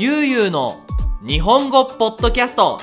[0.00, 0.80] ゆうゆうの
[1.26, 2.78] 日本語ポッドキャスト。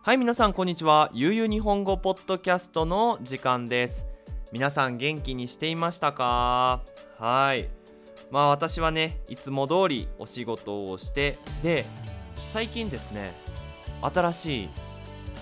[0.00, 1.10] はい皆さんこんにちは。
[1.12, 4.06] ゆうゆう日本語ポッドキャストの時間です。
[4.52, 6.80] 皆さん元気にしていましたか？
[7.18, 7.68] はい。
[8.30, 11.84] まあ私はねいつも通りお仕事をしてで
[12.36, 13.34] 最近ですね
[14.00, 14.68] 新しい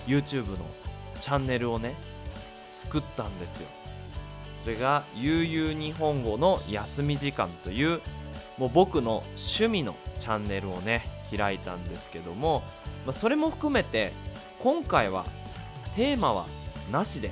[0.05, 0.57] YouTube の
[1.21, 1.95] チャンネルをね
[2.73, 3.67] 作ったんですよ。
[4.65, 8.01] それが悠々日本語の休み時間という
[8.57, 11.03] もう僕の趣味のチャンネルをね
[11.35, 12.63] 開いたんですけども、
[13.05, 14.13] まあ、それも含めて
[14.59, 15.25] 今回は
[15.95, 16.45] テーマは
[16.91, 17.31] なしで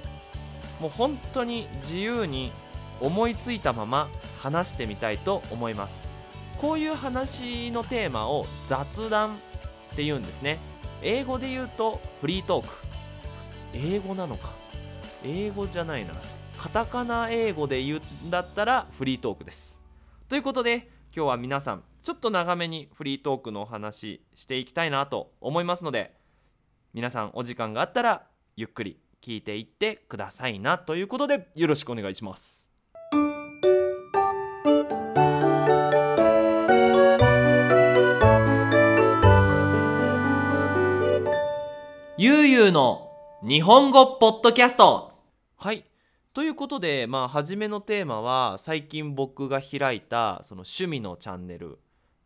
[0.79, 2.51] もう本当に自由に
[2.99, 6.01] 思いついたまま話してみたいと思います。
[6.57, 9.35] こういう話のテーマを雑談
[9.91, 10.59] って言うんですね。
[11.01, 12.73] 英語で言うとフリートーク。
[13.73, 14.53] 英語なのか。
[15.25, 16.13] 英語じゃないな。
[16.57, 19.81] カタカナ英語で言うんだったらフリートークです。
[20.29, 26.15] ということで今日は皆さんちょっと長めにフリートークのお話していきたいなと思いますので
[26.91, 28.23] 皆さんお時間があったら
[28.55, 32.67] ゆっくり聞いていってくださいなということでよろしくお願いします。
[42.17, 43.11] ゆうゆうの
[43.43, 45.11] 日本語ポッドキャスト。
[45.57, 45.85] はい。
[46.33, 51.77] ということでまあ初めのテーマは最近僕が開いたその趣味のチャンネル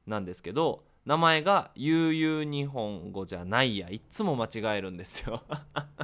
[0.06, 5.44] なんですけど名前が「ゆうゆう日本語じゃないや」いっつも間違えるんですよ。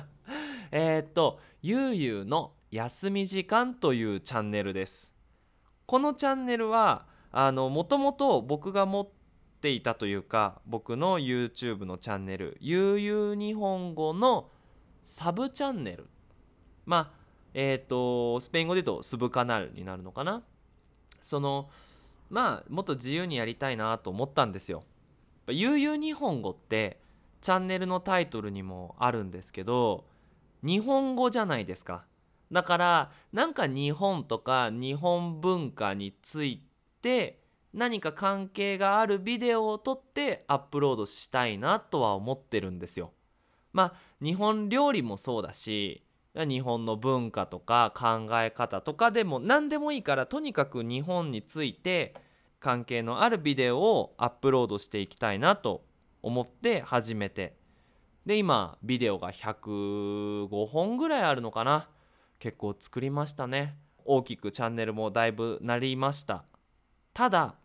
[0.71, 5.15] えっと「ゆうゆうの休み時間」というチャンネルです。
[5.85, 9.09] このチャンネルはあのもともと僕が持っ
[9.61, 14.49] ていたというか僕の YouTube のチャンネル「ゆうゆう日本語」の
[15.03, 16.09] サブチャンネル。
[16.85, 17.22] まあ
[17.53, 20.43] えっ、ー、とスペイン語で言うとスブカナルになるのかな？
[21.21, 21.69] その
[22.29, 24.83] まあもっと自由にやりたいなと思ったんですよ。
[25.47, 26.99] ゆうゆう日本語って
[27.41, 30.05] チャンネルのタイトルにもあるんですけど
[30.63, 32.05] 日本語じゃないですか。
[32.51, 36.63] だからなんか日本とか日本文化につい
[37.01, 37.41] て
[37.73, 43.11] 何か関係があるビデオを撮ってアップロードしたいなとは思ってるんですよ。
[43.73, 43.93] まあ
[44.23, 46.03] 日本料理もそうだし
[46.35, 52.15] 日本の文化とか考え方とかでも何でもいいからとにかく日本について
[52.59, 55.83] 関係のあるビデオをアップロードしていきたいなと
[56.23, 57.55] 思って始めて。
[58.25, 61.89] で今ビデオが105本ぐらいあるのかな。
[62.39, 63.75] 結構作りましたね。
[64.05, 66.45] 大きくチャンネルもだいぶなりました。
[67.13, 67.55] ただ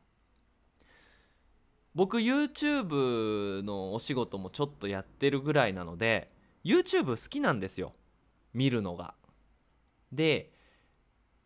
[1.94, 6.30] 僕 YouTube のお仕事もちょっとやってるぐらいなので
[6.64, 7.92] YouTube 好きなんですよ。
[8.58, 9.14] 見るのが。
[10.12, 10.52] で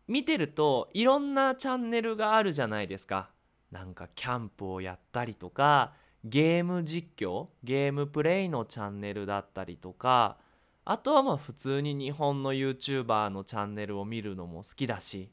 [0.07, 3.29] 見てるといろんなチャンネルがあるじゃないですか。
[3.71, 10.37] なんかキャンプをやったりとかゲーム実況ゲームプレイのチャンネルだったりとか
[10.85, 15.31] あとはまあ普通に日本の YouTuber のチャンネルを見るのも好きだし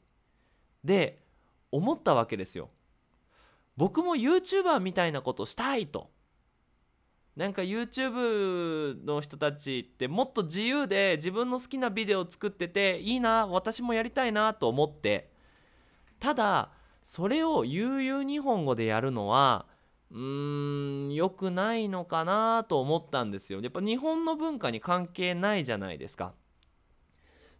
[0.83, 1.19] で
[1.71, 2.69] 思ったわけですよ。
[3.77, 6.09] 僕も YouTuber みたいなことしたいと。
[7.41, 15.31] なんか YouTube の人たちってもっと自由で自分の好きなビデオを作ってていいな私もやりたいなと思って。
[16.19, 16.69] ただ
[17.01, 19.65] それを悠々日本語でやるのは
[20.11, 23.59] うーん良くないのかなと思ったんですよ。
[23.59, 26.33] やっぱ日本の文化に関係ないじゃないですか。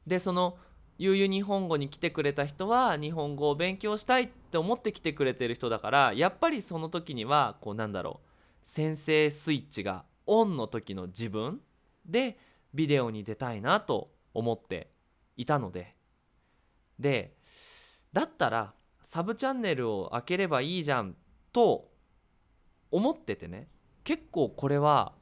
[0.06, 0.60] でその
[1.00, 8.31] 悠々日本語に来てくれた人は日本語を勉強したいって思って来てくれてる人だからやっぱりその時にはこうなんだろう
[8.62, 11.62] 先生スイッチがオンの時の自分
[12.06, 12.38] で
[12.74, 14.92] ビデオに出たいなと思って
[15.38, 15.96] いたので。
[17.00, 17.36] で
[18.14, 21.16] だったらサブチャンネルを開ければいいじゃん
[21.52, 21.92] と
[22.92, 23.68] 思っててね。
[24.04, 25.14] 結構これは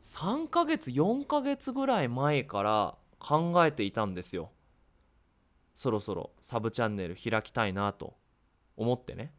[0.00, 4.50] 3ヶ月4ヶ月ぐらい前から考えていたんですよ。
[5.74, 8.16] そろそろサブチャンネル開きたいなと
[8.76, 9.32] 思ってね。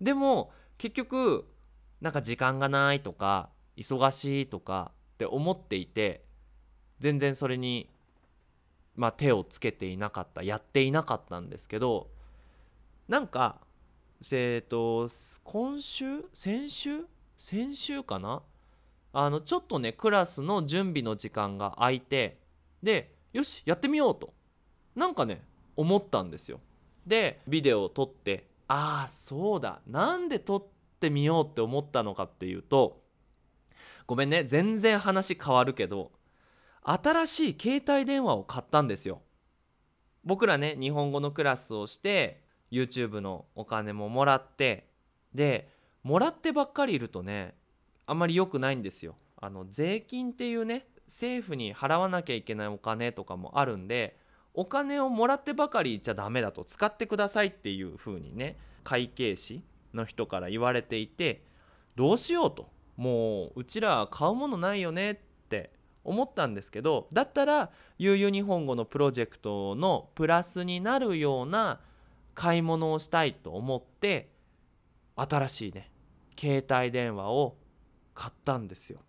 [0.00, 1.48] でも結局
[2.04, 3.48] なんか時間がないとか
[3.78, 6.22] 忙しいとかって思っていて
[6.98, 7.88] 全然それに
[8.94, 12.10] まあ手をつけていなかったやっていなかったんですけど
[13.08, 13.56] なんか
[14.30, 15.08] えっ、と
[15.44, 16.26] 今週？
[16.34, 17.06] 先週？
[17.38, 18.42] 先週かな？
[19.14, 22.38] あのちょっとねクラスの準備の時間が空いて
[22.82, 24.34] でよしやってみようと。
[24.94, 25.42] なんかね
[25.74, 26.60] 思ったんですよ。
[27.06, 29.80] でビデオを撮ってああそうだ。
[29.86, 30.62] なんで撮っ
[31.04, 33.02] ってみようって思ったのかっていうと
[34.06, 36.12] ごめんね全然話変わるけど
[36.82, 39.22] 新しい携帯電話を買ったんですよ。
[40.22, 44.88] 僕らね日本語のクラスをして YouTube のお金ももらって
[45.34, 45.68] で
[46.02, 47.54] もらってばっかりいるとね
[48.06, 49.16] あんまり良くないんですよ。
[49.40, 54.18] あの税金っていうね政府に払わなきゃいけないお金とかもあるんで
[54.54, 59.62] お金をもらってばかりじゃダメだと使ってくださいっていう風にね会計士
[59.94, 61.44] の人から言われていて
[61.96, 65.18] どうしようともううちら買うものないよねっ
[65.48, 65.72] て
[66.04, 71.80] 思ったんですけどだったら悠々日本語のプロジェクトのプラスになるような
[72.34, 74.30] 買い物をしたいと思って
[75.16, 75.90] 新しいね
[76.38, 77.56] 携帯電話を
[78.14, 79.00] 買ったんですよ。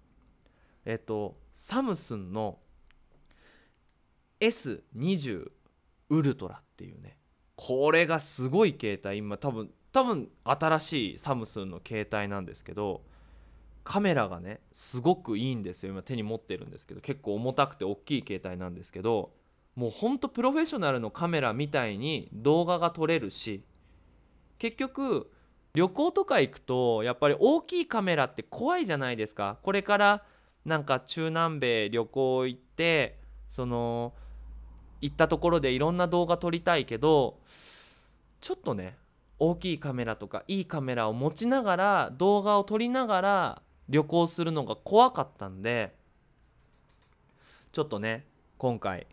[0.86, 2.60] えっとサムスンの
[4.40, 5.52] S20
[6.10, 7.18] ウルトラっていうね
[7.56, 13.04] これがすごい携帯今多分多分新しいサムスンの携帯なんですけど
[13.86, 15.94] カメラがねすごくいいんですよ。
[15.94, 19.32] 今手に持ってるんですけど結構重たくて大きい携帯なんですけど
[19.74, 23.64] もうほんとプロフェッショナルのカメラみたいに動画が撮れるし
[24.60, 25.32] 結局
[25.74, 29.60] 旅行とか行くとやっぱり大きいカメラって怖いじゃないですか。
[29.64, 30.26] これから
[30.66, 33.18] なんか中南米旅行行って
[33.50, 34.14] その
[35.00, 37.40] 行ったところでいろんな動画撮りたいけど
[38.42, 38.98] ちょっとね
[39.40, 45.96] 大きいカメラとかいいカメラを持ちながら動画を撮りながら旅行するのが怖かったんで
[47.72, 48.26] ちょっとね
[48.58, 49.08] 今回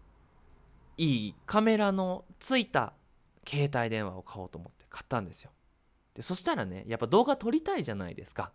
[0.96, 2.92] いいカメラのついた
[3.46, 5.50] 携帯電話を買おうと思って買ったんですよ。
[6.14, 8.52] でそしたらねやっぱ動画撮りたいじゃないですか。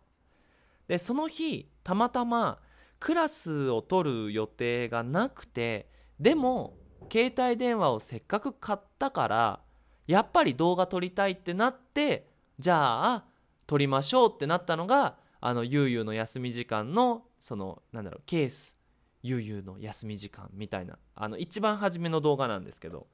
[0.87, 2.59] でその日たまたま
[2.99, 5.89] クラスを取る予定がなくて
[6.19, 6.77] でも
[7.11, 9.59] 携帯電話をせっかく買ったから
[10.07, 12.27] やっぱり動画撮りたいってなって
[12.57, 13.25] じゃあ
[13.68, 18.75] 撮りましょうってなったのがあのゆうゆうの休み時間のそのなんだろうケース。
[19.24, 20.98] ゆうゆうの休み時間みたいな。
[21.15, 23.07] あの一番初めの動画なんですけど。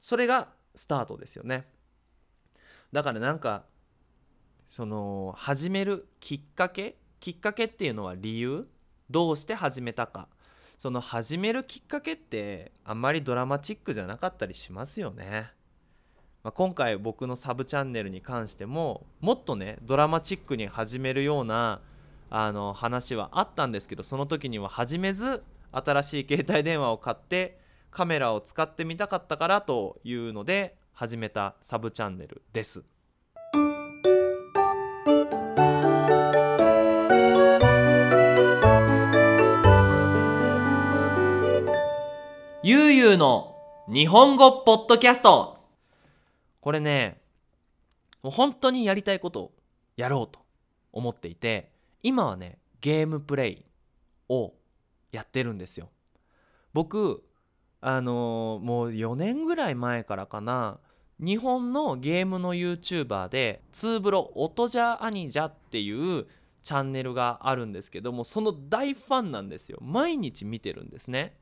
[0.00, 1.66] それがスタートですよね。
[2.92, 3.64] だからなんか
[4.66, 6.96] その始めるきっかけ？
[7.20, 8.68] きっかけっていうのは理由？
[9.08, 10.28] どうして始めたか？
[10.76, 15.52] その始めるきっかけってあんまりドラマチックじゃなかったりしますよね。
[16.44, 21.80] まあ、今回僕のサブチャンネルに関してももっとねドラマチックに始めるような
[22.28, 25.42] あの話はあったんですけどその時には始めず
[25.72, 27.58] 新しい携帯電話を買って
[27.90, 32.84] カメラを使ってみたかったからというので始めたサブチャンネルです。
[42.62, 43.56] ゆうゆうの
[43.88, 45.53] 日本語ポッドキャスト
[46.64, 47.20] これね
[48.22, 49.52] もう本当にやりたいことを
[49.98, 50.40] やろうと
[50.92, 51.70] 思っていて
[52.02, 53.64] 今はねゲームプレイ
[54.30, 54.54] を
[55.12, 55.90] やってるんですよ。
[56.72, 57.22] 僕
[57.82, 60.78] あのー、もう4年ぐらい前からかな
[61.20, 66.26] 日本のゲームの YouTuber でツーブロ音じゃアニじゃっていう
[66.62, 69.76] チャンネルがあるんですけどもその大ファンなんですよ。
[69.82, 71.36] 毎日見てるんですね。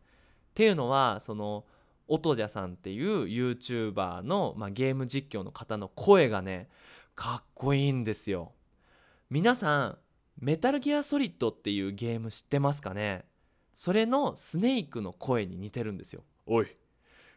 [0.50, 1.64] っていうのはその
[2.08, 6.68] 音じゃさんっていう YouTuber の、まあ、ゲーム実況の方の声がね
[7.14, 8.52] かっこいいんですよ。
[9.30, 9.98] 皆さん
[10.40, 13.24] メタルギアソリッドっていうゲーム知ってますかね？
[13.74, 16.22] それのスネークの声に似てるんですよ。
[16.46, 16.76] おい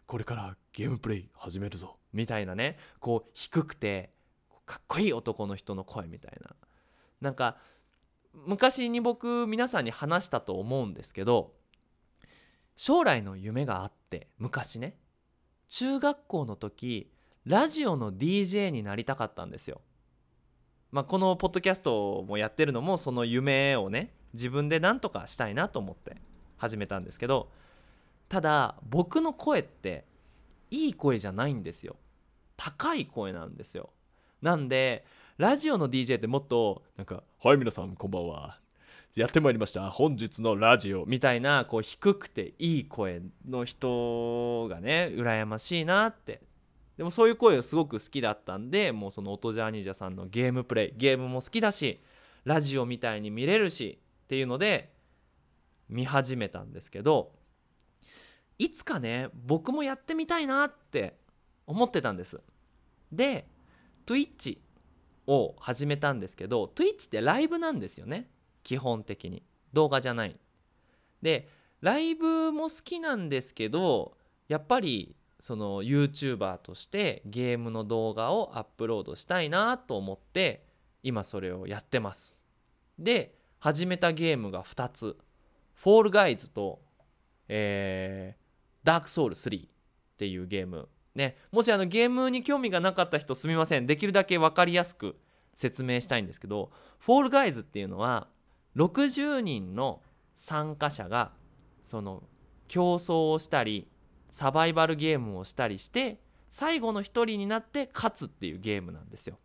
[0.05, 1.97] これからゲームプレイ始めるぞ。
[2.13, 4.11] みたいなねこう低くて
[4.65, 6.55] かっこいい男の人の声みたいな。
[7.21, 7.57] なんか
[8.33, 11.53] 昔に僕皆さんに話したと思うんですけど
[12.75, 14.04] 将来の夢があって
[14.37, 14.97] 昔ね。
[15.67, 17.11] 中学校の時
[17.45, 19.81] ラジオの DJ になりたかったんですよ。
[20.91, 26.15] まあ、このポッドキャストもやってるのもその夢をね自分で何とかしたいなと思って
[26.57, 27.49] 始めたんですけど
[28.29, 30.05] ただ僕の声って
[30.71, 31.97] いい声じゃないんですよ。
[32.57, 33.89] 高い声なんですよ。
[34.41, 35.05] なんで
[35.37, 38.59] ラジオの DJ ってもっとなんか「はい皆さんこんばんは
[39.15, 39.89] やってまいりました。
[39.91, 46.41] 本日のラジオみたいなこう低くていい声の人がね羨ましいなって。
[46.97, 52.01] でもそういう声がすごく好きだったんでもうその音ジャーニージャさんのゲームプレイゲームも好きだし
[52.45, 54.93] ラジオみたいに見れるしっていうので
[55.89, 57.33] 見始めたんですけど
[58.57, 61.17] いつかね僕もやってみたいなって
[61.67, 62.39] 思ってたんです。
[63.11, 63.47] で
[64.05, 64.57] Twitch
[65.27, 68.29] を始めたんですけど Twitch ってライブなんですよね。
[68.65, 69.43] 基本的に。
[69.71, 70.35] 動画じゃない。
[71.21, 71.47] で
[71.81, 74.17] ライブも好きなんですけど
[74.47, 80.65] やっぱりその YouTuber としてゲームの動画をアップロードしたいなと思って
[81.03, 82.37] 今それをやってます。
[82.97, 85.17] で始めたゲームが2つ。
[85.73, 86.81] フォールガイズと、
[87.47, 88.39] えー、
[88.83, 89.69] ダークソウル3っ
[90.17, 90.89] ていうゲーム。
[91.13, 93.85] ねもしあのゲームに興味がなかった人すみません。
[93.85, 95.17] できるだけ分かりやすく
[95.53, 98.27] 説明したいんですけどフォールガイズっていうのは
[98.75, 100.01] 60人の
[100.33, 101.31] 参加者が
[101.83, 102.23] その
[102.67, 103.87] 競争をしたり
[104.29, 109.37] サバイバルゲームをしたりして最後の1人になって勝つっていうゲームなんですよ。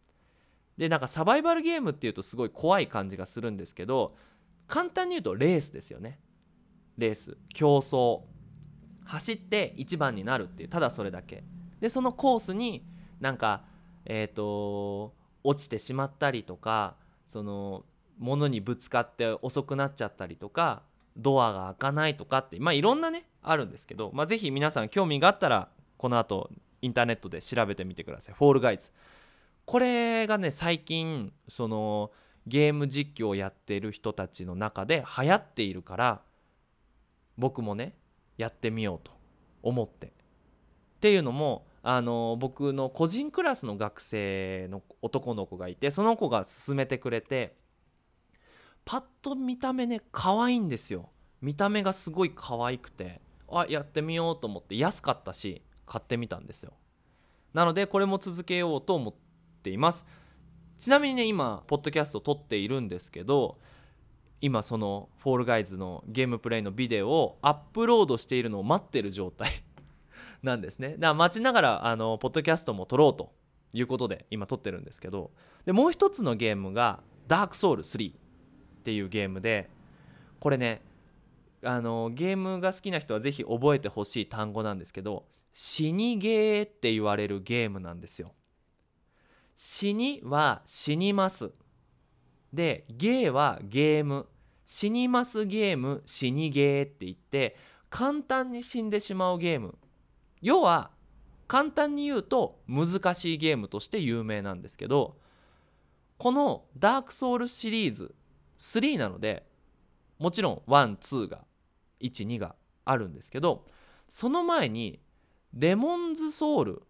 [0.77, 4.17] でなんかサバイバルゲームっていうとすごい怖い感じがするんですけど
[4.67, 6.19] 簡単に言うとレースですよね。
[6.97, 8.23] レース競争
[9.05, 11.45] 走って1番になるっていうただそれだけ。
[11.81, 12.85] でそのコースに
[13.21, 13.65] なんか
[14.05, 16.97] えっ、ー、と落ちてしまったりとか
[17.27, 17.85] その
[18.21, 20.83] 物にぶつかって遅くなっちゃったりとか
[21.17, 26.50] ドアが開かないとかってまあいろんなねあるんですけど、まあ、ぜひ皆さん興味があったらこの後
[26.83, 28.35] インターネットで調べてみてください。
[28.35, 28.91] フォールガイズ。
[29.67, 32.11] これがね最近その
[32.47, 36.23] ゲーム実況をやっている人たちの中で流行っているから
[37.37, 37.95] 僕もね
[38.37, 39.12] やってみようと
[39.62, 40.11] 思ってっ
[41.00, 47.55] ていうのもあの僕の個人クラスの学生の男の子がいてその子が勧めてくれて
[48.85, 51.11] パッと見た目ね可愛いんですよ。
[51.41, 53.21] 見た目がすごい可愛くて。
[53.53, 54.77] あやってみようと思って。
[54.77, 56.73] 安かったし買ってみたんですよ。
[57.53, 59.15] なのでこれも続けようと思っ
[59.63, 60.05] ています。
[60.79, 63.59] ちなみにね今ポッドキャストを撮っているんですけど
[64.41, 69.51] 今その「フォールガイズ」のゲームプレイのビデオをアップロードしているのを待ってる状態
[70.43, 70.93] なんですね。
[70.93, 73.33] だから待ちながらあのポッドキャストも撮ろうと
[73.75, 75.33] いうことで今撮ってるんですけど
[75.67, 78.15] でもう一つのゲームが「ダークソウル3」
[78.81, 79.69] っていうゲームで
[80.41, 80.83] これね
[81.63, 88.33] あのゲームが好きな人は是非覚えてほしい単語なんですけど死にゲーって言われるゲームなんですよ。
[89.57, 91.51] 死には死にます。
[92.53, 94.27] でゲーはゲーム
[94.65, 97.57] 死にますゲーム死にゲーって言って
[97.91, 99.77] 簡単に死んでしまうゲーム
[100.41, 100.91] 要は
[101.47, 105.17] 簡単に言うと難しいゲームとして有名なんですけど
[106.19, 108.15] このダークソウルシリーズ
[108.61, 109.47] 3なので
[110.19, 111.45] もちろん12が
[112.00, 113.64] 12があるんですけど
[114.09, 115.00] その前に
[115.55, 116.83] デモンズソウル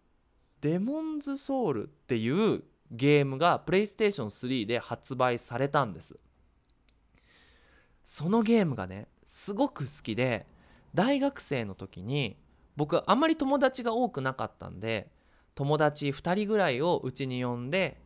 [0.59, 6.19] デモンズソウルっていうゲームがプレイステーション3で発売されたんです。
[8.03, 10.45] そのゲームがねすごく好きで
[10.93, 12.37] 大学生の時に
[12.75, 15.09] 僕あんまり友達が多くなかったんで
[15.55, 17.97] 友達2人ぐらいをうちに呼んで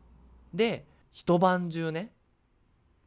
[0.53, 2.11] で一晩中ね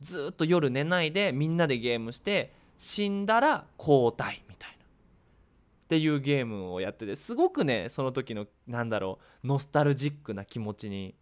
[0.00, 11.14] ずっと夜寝ないでみんなでゲームして死んだら交代みたいなっていうゲームをやっててすごくねその時のなんだろうノスタルジックな気持ちに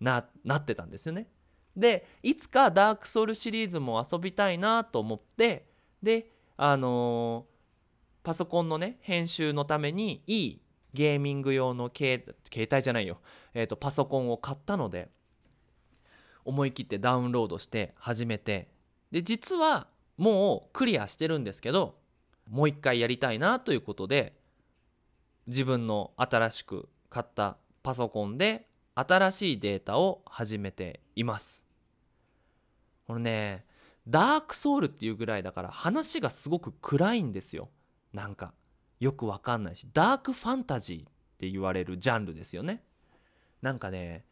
[0.00, 1.28] ななってたんですよね。
[1.76, 5.66] でいつかダークソウルシリーズも遊びたいなと思って
[6.02, 10.62] であのー、パソコンのね編集のためにいい
[10.92, 12.36] ゲーミング用の携
[12.70, 13.20] 帯じゃないよ、
[13.54, 15.10] えーと、パソコンを買ったので
[16.44, 18.68] 思い切ってダウンロードして始めて。
[19.10, 21.98] で実はもうクリアしてるんですけど
[22.48, 24.34] もう一回やりたいなということで
[25.46, 31.62] 自分の新しく買ったパソコンで新しいデータを始めています。
[33.06, 33.64] このね
[34.08, 37.70] ダークソウルっていうぐらいだから話がすごく暗いんですよ。
[38.12, 38.54] なんか
[39.00, 42.82] よくわかんないしダークファンタジーって言われるジャンルですよね。
[43.60, 44.24] なんかね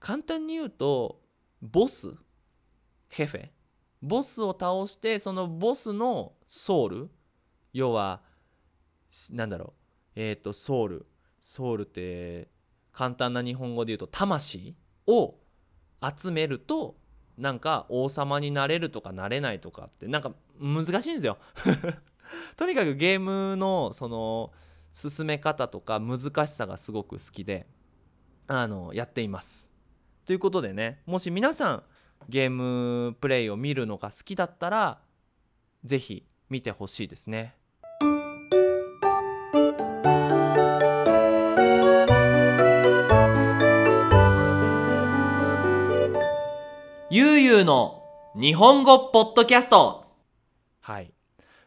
[0.00, 1.20] 簡単に言うと
[1.64, 2.14] ボス？
[3.08, 3.48] ヘフェ？
[4.02, 7.10] ボスを倒してそのボスのソウル？
[7.72, 8.20] 要は
[9.32, 9.72] なんだろ
[10.16, 10.20] う？
[10.20, 11.06] えっ、ー、とソウル？
[11.40, 12.48] ソウルって
[12.92, 15.36] 簡単な日本語で言うと魂を
[16.02, 16.96] 集めると
[17.38, 21.38] なんか王様になれるとかなれないとかってなんか難しいんですよ。
[22.56, 24.52] とにかくゲームのその
[24.92, 27.66] 進め方とか難しさがすごく好きで
[28.46, 29.73] あのやっています。
[30.24, 31.82] ということでねもし皆さん
[32.28, 35.00] ゲームプレイを見るのが好きだったら
[35.84, 37.54] 是非見てほしいですね。
[47.10, 48.02] ゆうゆうの
[48.34, 50.06] 日本語ポッドキャスト。
[50.80, 51.12] はい。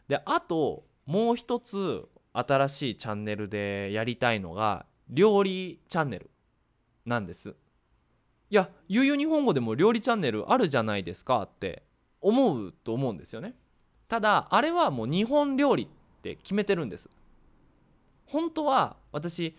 [0.08, 6.30] であともう一つ新しいチャンネルでやりたいのが料理チャンネル
[7.06, 7.56] なんです。
[8.50, 11.84] いやゆうゆう日本語でも料理チャンネルあるじゃないですかって
[12.22, 13.56] 思うと思うんですよね。
[14.08, 15.88] ただあれはもう日本料理っ
[16.22, 17.10] て決めてるんです。
[18.26, 19.56] 本当は私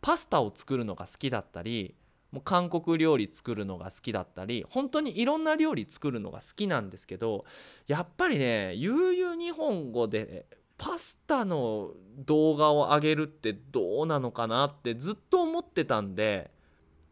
[0.00, 1.94] パスタを作るのが好きだったり
[2.30, 7.44] もう韓国料理作るのが好きだったり本当にいろんな料理作るのが好きなんですけど
[7.86, 10.46] やっぱりね悠々日本語で
[10.78, 16.50] パスタの動画を上げるってどうなのかなってずっと思ってたんで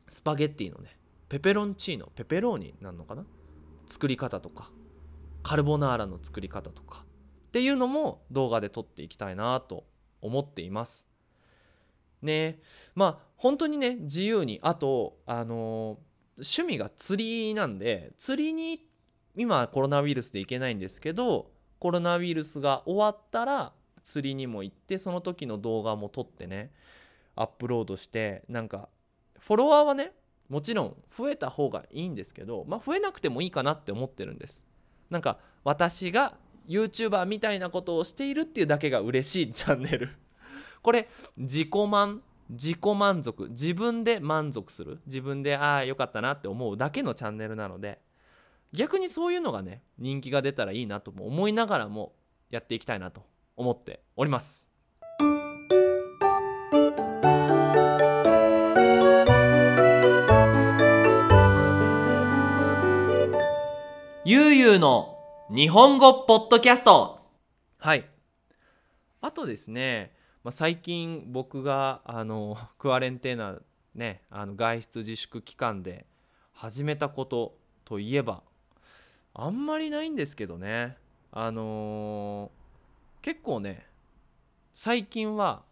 [0.09, 0.98] スパゲッティのね
[1.29, 3.25] ペペロンチーノペペローニなのかな？
[3.87, 4.71] 作り方とか。
[5.43, 7.05] カルボナーラの作り方とか。
[7.49, 9.85] っていうのも動画で撮っていきたいなと
[10.21, 11.07] 思っています。
[12.23, 12.61] ね。
[12.95, 15.99] まあ本当にね自由にあとあの
[16.37, 18.85] 趣味が釣りなんで釣りに
[19.37, 26.73] 今コロナウイルスで行けないんですけどコロナウイルスが終わったら釣りにも行ってその時の動画も撮ってね
[27.37, 28.89] アップロードしてなんか
[29.39, 30.13] フォロワーはね
[30.49, 34.65] もちろん増えた方がいいんですけどまあ増えなくてもいいかなって思ってるんです。
[35.11, 36.35] なんか私が
[36.69, 40.11] YouTuber みたいなことをしているっていうだけが嬉しいチャンネル。
[40.83, 48.01] これ自己満自己満足自分で満足する自分でああよかったなって思うだけのチャンネルなので
[48.73, 52.15] 逆にそういうのがね人気が出たらいいなとも思いながらも
[52.51, 53.23] やっていきたいなと
[53.57, 54.68] 思っております。
[64.31, 65.19] ゆうゆうの
[65.49, 67.19] 日本語ポッドキャスト。
[67.79, 68.05] はい。
[69.23, 70.13] あとですね、
[70.45, 73.59] まあ、最近僕があの クアレンテーナ
[73.95, 76.05] ねあの外出自粛期間で
[76.53, 77.57] 始めたこと
[77.87, 78.43] といえば
[79.33, 80.99] あんまりないんですけどね。
[81.33, 83.87] あのー、結構ね
[84.75, 85.63] 最近は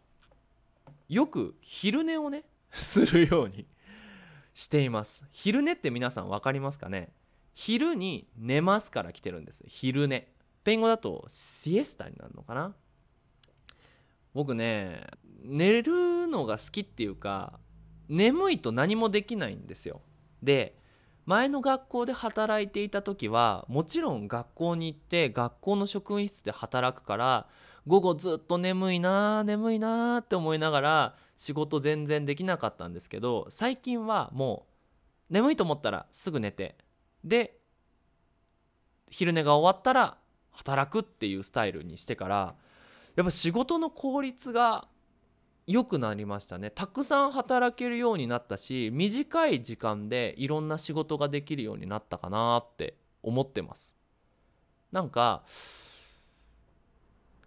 [1.11, 3.67] よく昼寝をね するように
[4.55, 5.27] しています。
[5.31, 7.13] 昼寝って皆さん分かりますかね？
[7.59, 9.65] 昼に寝ますから来てるんです。
[9.67, 10.29] 昼寝。
[10.61, 12.75] スペイン語だとシエスタになるのかな？
[14.35, 15.07] 僕ね
[15.43, 17.59] 寝るのが好きっていうか
[18.11, 20.03] 眠いと何もできないんですよ。
[20.43, 20.79] で
[21.25, 27.47] 前の学校で働いていた時はもちろん学校に行って学校の職員室で働くから
[27.87, 34.67] 午後ずっと眠いな眠いなって思いながら仕事全然できなかったんですけど最近はも
[35.31, 36.77] う眠いと思ったらすぐ寝て
[37.25, 37.59] で
[39.11, 40.19] 昼寝が終わったら
[40.53, 42.55] 働くっていうスタイルにしてから
[43.15, 44.89] やっぱ仕事の効率が
[45.67, 46.71] 良くなりましたね。
[46.71, 53.97] たくさん働けるようになったし短い時間でいろんな仕事ができるようになったかなって思ってます。
[54.93, 55.43] なんか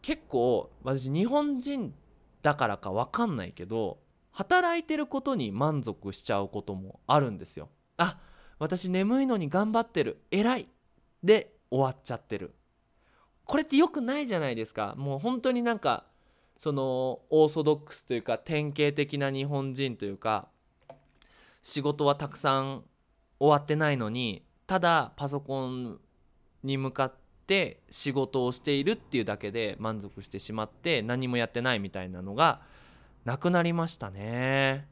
[0.02, 1.94] 結構私日本人
[2.42, 4.00] だからか分かんないけど
[4.32, 7.70] 働いてることに満足しちゃうこともあるんですよ。
[7.98, 8.20] あ
[8.60, 10.22] 私眠いのに頑張ってる。
[10.32, 10.68] 偉い。
[11.24, 12.54] で終わっちゃってる。
[13.46, 14.94] これって良くないじゃないですか。
[14.98, 16.06] もう本当になんか
[16.60, 20.50] そのオーソドックスというか典型的な日本人というか
[21.64, 22.84] 仕事はたくさん
[23.40, 26.00] 終わってないのにただパソコン
[26.64, 27.14] に向かっ
[27.48, 32.62] て仕事をしているっていうだけで満足してしまって何もやってないみたいなのが
[33.24, 34.88] なくなりましたね。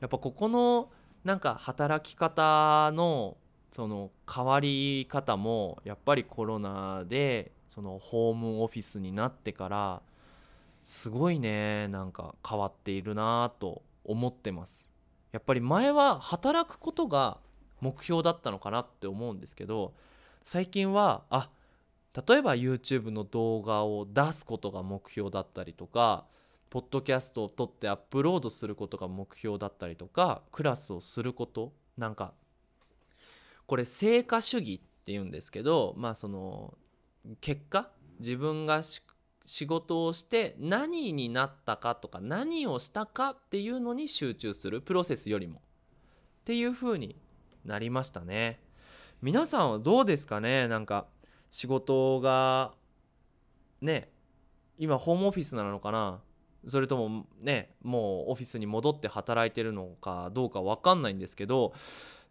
[0.00, 0.90] やっぱここの
[1.24, 3.36] なんか働き方の
[3.70, 10.02] その変わり方もやっぱりコロナでそのホームオフィスになってから
[10.84, 14.88] すごいねなんか変わっているなと思ってます。
[15.30, 17.38] やっぱり前は働くことが
[17.80, 19.94] 目標だったのかなって思うんですけど
[20.42, 21.48] 最近はあ
[22.28, 26.26] 例えば YouTube の動画を出すことが目標だったりとか
[26.72, 32.32] ポッドキャストを撮ってアップロードすることが目標だったりとかクラスをすることなんか
[33.66, 36.72] これ成果主義っていうんですけどまあその
[37.42, 38.80] 結果自分が
[39.44, 45.60] 仕事をして何になったかとか何をしたかっていうのに集中するプロセスよりも。
[46.40, 47.16] っていう風に
[47.66, 48.60] なりましたね。
[49.20, 50.68] 皆さんはどうですかね？
[50.68, 51.06] なんか
[51.50, 52.72] 仕事が
[53.82, 54.10] ね
[54.78, 56.22] 今ホームオフィスなのかな？
[56.66, 61.74] それともねもうオフィスに戻って働いてるのかどうか分かんないんですけど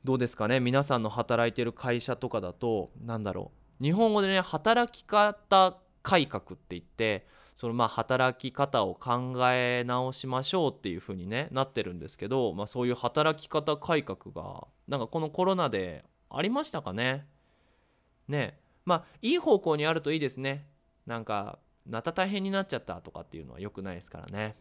[0.04, 0.60] どうですかね？
[0.60, 3.84] 皆さんの働いてる会社とかだと何だろう？
[3.84, 17.28] 日本語でね働き方改革って言ってそのまあ働き方を考え直しましょうっていう風にねなってるんですけど、まあ、そういう働き方改革がなんかこのコロナでありましたかね？
[18.28, 18.58] ね。
[18.86, 20.66] まあいい方向にあるといいですね。
[21.06, 24.56] なんかまた大変になっちゃったとかっていうのは良くないですからね。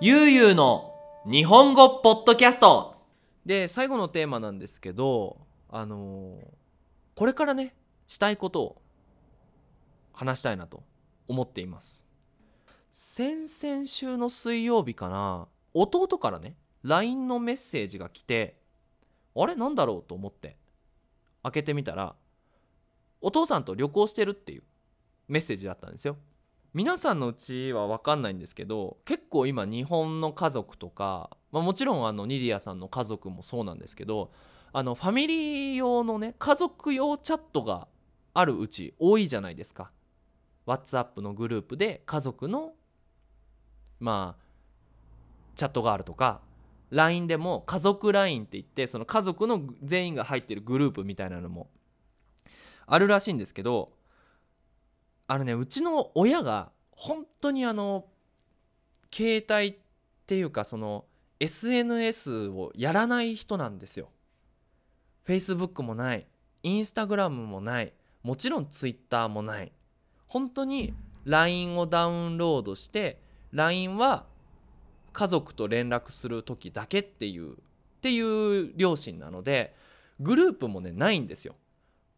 [0.00, 0.94] ゆうゆうの
[1.26, 2.94] 日本語ポッドキャスト。
[3.44, 6.46] で最後のテーマなんですけどあのー、
[7.14, 7.74] これからね
[8.06, 8.82] したいことを
[10.12, 10.82] 話したいなと
[11.28, 12.04] 思っています。
[12.90, 18.56] 先々週の水曜日かな弟からね LINE のメッセージが来て
[19.34, 19.54] あれ？
[19.54, 20.02] なんだろう？
[20.02, 20.56] と思って。
[21.42, 22.14] 開けてみたら
[23.20, 24.62] お父さんと旅行してるっていう
[25.28, 26.16] メッセージだったんですよ。
[26.74, 34.30] 皆さんのうちは分かんないんですけど結構今日本の家族とか、まあ、もちろんあのニディアさんの家族もそうなんですけど
[34.72, 37.88] あのファミリー用のね家族用チャットが
[38.34, 39.90] あるうち多いじゃないですか。
[40.66, 42.74] WhatsApp のグループで家族の
[43.98, 44.42] まあ
[45.54, 46.42] チャットがあるとか
[46.96, 51.68] LINE でも家族 LINE って言ってその家族の全員が入ってるグループみたいなのも
[52.86, 53.92] あるらしいんですけど
[55.26, 58.06] あのねうちの親が本当にあの
[59.12, 59.76] 携帯っ
[60.26, 61.04] ていうかその
[61.38, 64.08] SNS をやらない人なんですよ。
[65.26, 66.26] Facebook もない
[66.62, 69.72] Instagram もないもちろん Twitter もない
[70.28, 73.20] 本当に LINE をダウンロードして
[73.52, 74.24] LINE は
[75.16, 77.56] 家族と連絡する時だけっていうっ
[78.02, 79.74] ていう両親なので
[80.20, 81.54] グループもねないんですよ。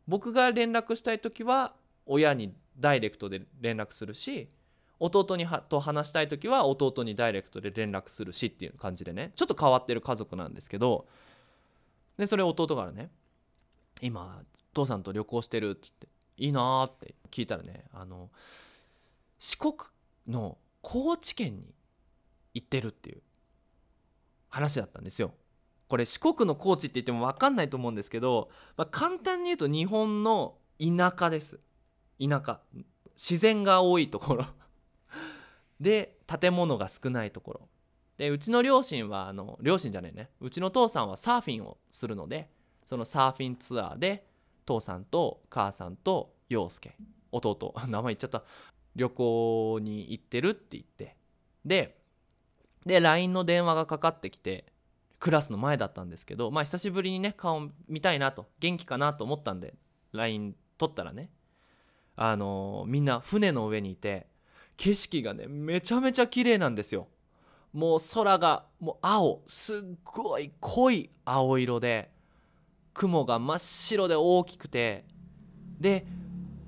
[0.09, 1.75] 僕が連絡したい時は
[2.07, 4.49] 親にダイレクトで連絡するし
[4.99, 11.07] 弟にはと話したい時は弟にダイレクトで連絡するしっていう感じでねちょっと変わってる家族なんですけど
[12.17, 13.11] でそれ弟からね
[14.03, 14.43] 「今
[14.75, 18.29] 父さんと旅行してる」っつって「いいな」って聞いたらねあの
[19.39, 19.75] 四国
[20.27, 21.75] の高知県に
[22.55, 23.23] 行ってるっていう。
[24.49, 25.33] 話だったんですよ。
[25.89, 31.61] これ四国の高知って言っても分かんないと思うんですけど、まあ、簡単に言うと日本の田舎です。
[32.21, 32.61] 田舎。
[33.17, 34.47] 自然が多いところ。
[35.81, 37.69] で建物が少ないところ。
[38.19, 40.31] でうちの両親はあの両親じゃないね。
[40.41, 42.51] うちの父さんはサーフィンをするので
[42.85, 44.27] そのサーフィンツアーで
[44.67, 46.97] 父さんと母さんと陽介。
[47.33, 47.75] 弟。
[47.89, 48.45] 名前言っちゃった。
[48.95, 51.17] 旅行に行ってるって言って。
[51.65, 51.98] で
[52.87, 54.65] で LINE の電話がかかってきて
[55.19, 59.75] クラスの前だったんですけどまあ久しぶりにね顔見たいなと元気かなと思ったんで
[60.13, 61.31] LINE 取ったらね
[62.17, 64.27] あのみんな船の上にいて
[64.77, 67.09] 景色がねめちゃめちゃ綺麗なんですよ。
[67.73, 72.11] もう空がもう青すっごい濃い青色で
[72.95, 75.05] 雲が真っ白で大きくて
[75.79, 76.07] で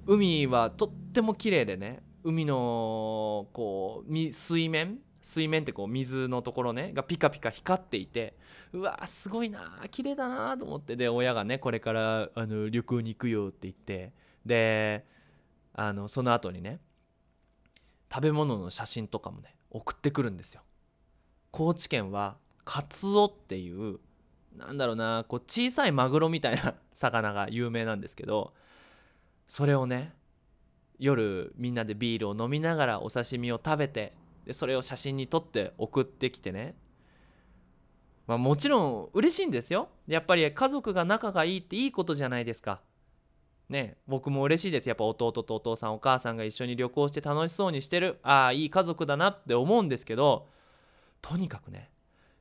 [0.06, 8.34] 海はとっても綺麗でね海のこう水面水面ってこう水のところねがピカピカ光っていて
[8.72, 14.12] うわすごいな綺麗だなと思ってで親がねこれからあの旅行に行くよって言って
[14.46, 15.04] で
[15.74, 16.80] あのその後にね
[18.12, 20.62] 食べ物の写真とかもね送ってくるんですよ。
[21.52, 23.98] 高知県はカツオっていう
[24.56, 28.52] なんだろうなこう小さいマグロみたいな 魚が有名なんですけど
[29.46, 30.14] それをね
[30.98, 34.12] 夜みんなでビールを飲みながらお刺身を食べて
[34.46, 36.74] でそれを写真に撮って送ってきてね。
[38.26, 39.88] まあもちろん嬉しいんですよ。
[40.06, 42.80] やっぱり家族が仲がいいっていいことじゃないですか。
[43.68, 44.88] ね僕も嬉しいです。
[44.88, 48.18] やっぱ弟とお父さんお母さんが一緒に旅行して楽しそうにしてる。
[48.22, 50.48] ああいい家族だなって思うんですけど
[51.22, 51.90] とにかくね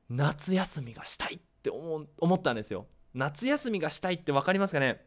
[0.09, 2.87] 夏休みがしたいって思思ったんですよ。
[3.13, 5.05] 夏休みがしたいって分かりますかね？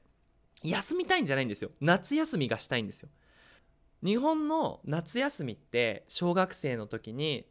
[0.63, 1.71] 休みたいんじゃないんですよ。
[1.81, 3.09] 夏休みがしたいんですよ。
[4.05, 7.47] 日本の夏休みって小学生の時に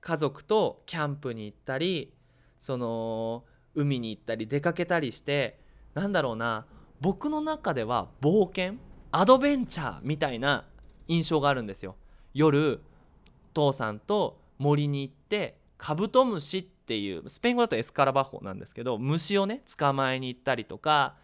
[0.00, 2.12] 家族とキャンプに行ったり
[2.60, 5.58] その海に行ったり出かけたりして
[5.94, 6.66] なんだろうな
[7.00, 8.78] 僕の中では冒険
[9.10, 10.66] アドベンチャーみたいな
[11.06, 11.96] 印象があるんですよ。
[12.34, 12.80] 夜
[13.54, 21.16] 父さんと森に行ってカブトムシっていうスペイン語だとエスカラバホなんですけど虫をね捕まえに行ったりとか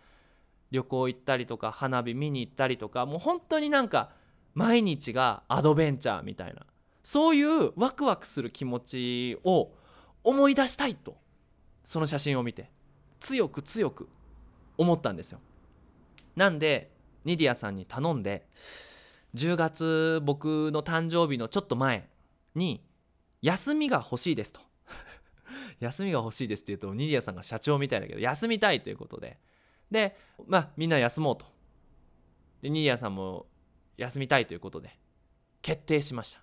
[0.70, 4.10] 旅行行ったりとか花火見に行ったりとかもう本当になんか
[4.54, 6.66] 毎日がアドベンチャーみたいな。
[7.02, 9.72] そういうワクワクする気持ちを
[10.22, 11.16] 思い出したいと。
[11.82, 12.70] その写真を見て。
[13.20, 14.08] 強く強く
[14.76, 15.40] 思ったんですよ。
[16.36, 16.90] なんで
[17.24, 18.46] ニディアさんに頼んで
[19.34, 22.08] 10月僕の誕生日のちょっと前
[22.54, 22.84] に
[23.40, 24.60] 休みが欲しいですと。
[25.80, 29.38] 休みが欲しいですって言うとニディアさんが社長みたいだけど休みたいということで。
[29.90, 31.46] でまあみんな休もうと。
[32.62, 33.46] でニディアさんも
[33.96, 34.98] 休みたいということで
[35.62, 36.40] 決定しました。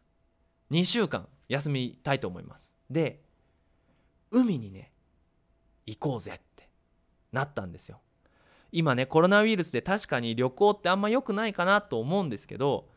[0.72, 2.74] 2週間休みたいと思います。
[2.90, 3.22] で
[4.32, 4.92] 海にね
[5.86, 6.70] 行こうぜって
[7.32, 8.00] なったんですよ。
[8.72, 12.88] 今ねコロナウイルスで確かに旅行ってあんま良くないかなと思うんですけど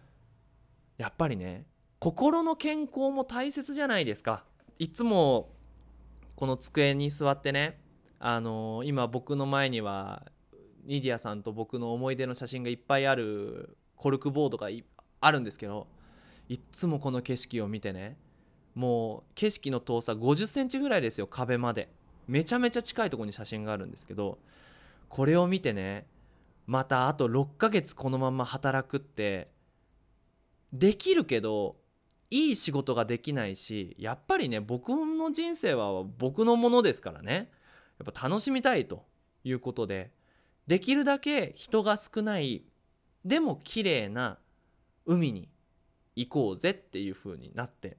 [0.99, 1.67] やっぱりね
[1.99, 4.45] 心の健康も大切じゃないですか。
[4.79, 5.53] いつも
[6.37, 7.81] この机に座ってね
[8.19, 10.27] あのー、今僕の前には
[10.85, 14.69] ニディアさんと僕の思い出の写真がいっぱいあるコルクボードが
[15.23, 15.87] あるんですけど
[16.51, 18.19] いっつもこの景色を見てね
[18.75, 21.89] もう景色の遠さ50センチぐらいですよ壁まで。
[22.29, 24.39] めちゃめちゃ近いとこに写真があるんですけど
[25.09, 26.07] これを見てね
[26.67, 29.49] またあと6ヶ月このまま働くって
[30.71, 31.77] できるけど
[32.31, 37.51] いい仕事ができないしやっぱりね僕の人生は僕のものですからね
[37.99, 39.07] やっぱ楽しみたいと
[39.45, 40.11] いうことで
[40.67, 42.65] できるだけ人が少ない
[43.25, 44.39] でも綺麗な
[45.07, 45.49] 海に
[46.17, 47.97] 行こうぜっていう風になって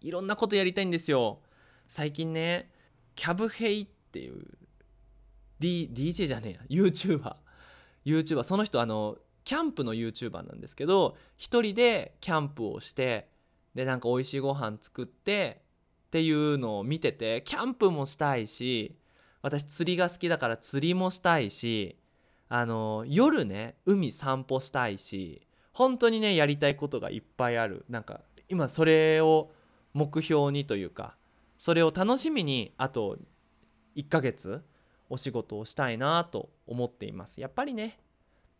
[0.00, 1.40] いろんなことやりたいんですよ。
[1.88, 2.70] 最近ね
[3.14, 4.44] キャブヘイっていう
[5.58, 6.82] D DJ じゃねえや。
[6.82, 7.34] YouTuber
[8.04, 13.28] YouTuber その人あのキャンプの YouTuber なんですけど一人でキャンプをして
[13.74, 15.62] でなんか美味しいご飯作って
[16.08, 18.96] っていうのを見ててキャンプもしたいし
[19.42, 21.99] 私釣りが好きだから釣りもしたいし
[22.52, 27.86] あの夜ね海散歩したいし本当にねやりたいことがいっぱいある。
[27.88, 29.52] なんか今それを
[29.94, 31.14] 目標にというか
[31.56, 33.16] それを楽しみにあと
[33.96, 34.64] 1ヶ月
[35.08, 37.40] お仕事をしたいなと思っています。
[37.40, 38.00] やっぱりね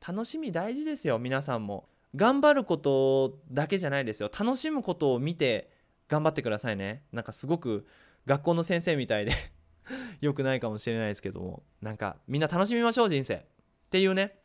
[0.07, 1.89] 楽しみ大事ですよ皆さんも。
[2.15, 4.31] 頑張ることだけじゃないですよ。
[4.37, 5.69] 楽しむことを見て
[6.09, 7.03] 頑張ってくださいね。
[7.13, 7.87] なんかすごく
[8.27, 9.33] 学校の先生みたいで
[10.21, 11.65] 良くないかもしれないですけども。
[11.83, 13.45] なんかみんな楽しみましょう人生。
[13.91, 14.37] っていうね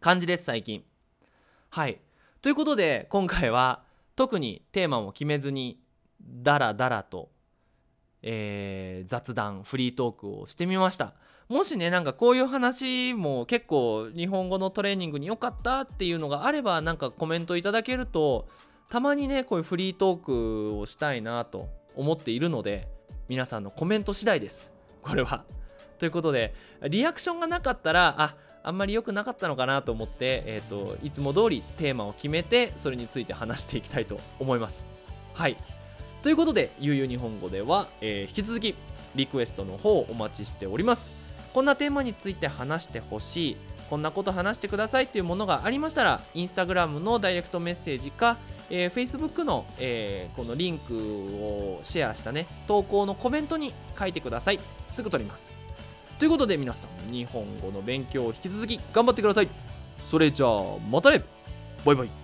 [0.00, 0.82] 感じです最近。
[1.70, 2.00] はい。
[2.42, 3.84] ということで今回は
[4.16, 5.78] 特にテーマも決めずに
[6.20, 7.30] ダラダラと、
[8.22, 11.14] えー、雑談フリートークをしてみました。
[11.48, 18.48] もしねなんかこういう話も結構日本語のトレーニングに良かったっていうのがあればなんかコメントいただけると
[18.90, 22.88] たまにねこういうフリートークをしたいなと思っているので
[23.28, 24.72] 皆さんのコメント次第です。
[25.00, 25.44] これは。
[26.00, 26.54] ということで
[26.88, 34.86] リアクションがなかったらああんまり良くなかったのかなと思って、えーと、いつも通りテーマを決めてそれについて話していきたいと思います。
[35.34, 35.56] はい
[36.22, 38.74] ということでゆうゆう日本語では、えー、引き続き
[39.14, 41.14] リクエストの方をお待ちしております。
[41.52, 43.56] こんなテーマについて話してほしい
[43.88, 48.38] こんなこと話してくださいっていうものがありましたらインスタグラムのダイレクトメッセージか、
[48.70, 55.63] えー、Facebook の、えー、このリンクをシェアしたね投稿のコメントに書いてくださいすぐ取ります
[56.18, 59.48] ということで皆さん日本語の勉強を引き続き頑張ってください。
[60.02, 60.50] それじゃあ
[60.90, 61.22] またね。
[61.84, 62.23] バイバイ。